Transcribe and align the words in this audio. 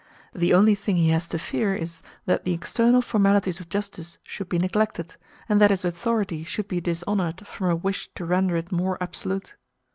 The 0.33 0.51
only 0.55 0.73
thing 0.73 0.95
he 0.95 1.09
has 1.09 1.27
to 1.27 1.37
fear 1.37 1.75
is, 1.75 2.01
that 2.25 2.43
the 2.43 2.53
external 2.53 3.03
formalities 3.03 3.59
of 3.59 3.69
justice 3.69 4.17
should 4.23 4.49
be 4.49 4.57
neglected, 4.57 5.15
and 5.47 5.61
that 5.61 5.69
his 5.69 5.85
authority 5.85 6.43
should 6.43 6.67
be 6.67 6.81
dishonored 6.81 7.45
from 7.45 7.69
a 7.69 7.75
wish 7.75 8.11
to 8.15 8.25
render 8.25 8.55
it 8.55 8.71
more 8.71 8.97
absolute. 8.99 9.57